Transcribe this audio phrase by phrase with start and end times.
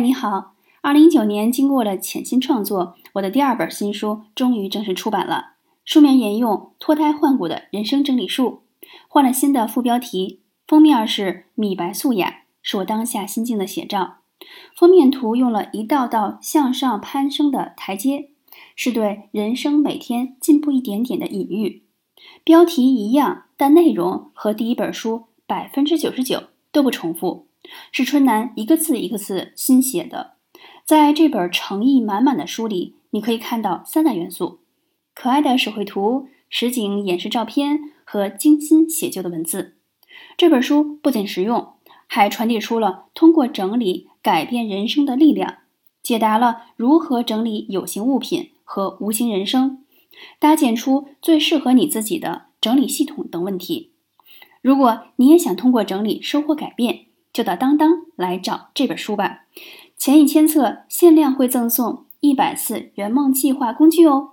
[0.00, 0.54] 你好！
[0.80, 5.54] 二零一九年，经过了潜心创作，我的第二本新书终于正式出版了。
[5.84, 8.62] 书名沿用脱胎换骨的人生整理术，
[9.08, 14.18] 换了新的副标题，封面是米白素雅，是我当下心境的写照。
[14.76, 18.30] 封面图用了一道道向上攀升的台阶，
[18.76, 21.82] 是对人生每天进步一点点的隐喻。
[22.44, 27.47] 标题一样，但内容和第一本书百分之九十九都不重复。
[27.92, 30.34] 是春楠一个字一个字新写的，
[30.84, 34.60] 在这本诚意满满的书里，你可以看到三大元素：
[35.14, 39.76] 可爱的手绘图、实景演示照片和精心写就的文字。
[40.36, 41.74] 这本书不仅实用，
[42.06, 45.58] 还传递出了通过整理改变人生的力量，
[46.02, 49.84] 解答了如何整理有形物品和无形人生，
[50.38, 53.92] 搭建出最适合你自己的整理系统等问题。
[54.60, 57.06] 如果你也想通过整理收获改变，
[57.38, 59.42] 就到当当来找这本书吧，
[59.96, 64.30] 前一千册限量会赠送一百次圆梦计划工具哦。